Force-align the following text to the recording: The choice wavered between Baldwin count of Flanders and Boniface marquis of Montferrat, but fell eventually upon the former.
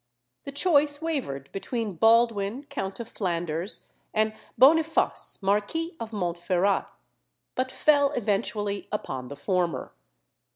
The 0.45 0.51
choice 0.51 0.99
wavered 0.99 1.51
between 1.51 1.93
Baldwin 1.93 2.63
count 2.63 2.99
of 2.99 3.07
Flanders 3.07 3.91
and 4.15 4.33
Boniface 4.57 5.37
marquis 5.43 5.95
of 5.99 6.11
Montferrat, 6.11 6.89
but 7.53 7.71
fell 7.71 8.09
eventually 8.13 8.87
upon 8.91 9.27
the 9.27 9.35
former. 9.35 9.93